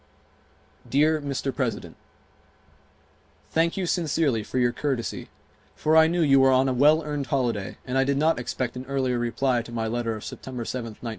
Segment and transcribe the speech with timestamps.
[0.89, 1.55] Dear Mr.
[1.55, 1.95] President:
[3.51, 5.29] Thank you sincerely for your courtesy,
[5.75, 8.75] for I knew you were on a well earned holiday and I did not expect
[8.75, 11.09] an earlier reply to my letter of September 7th, 1917.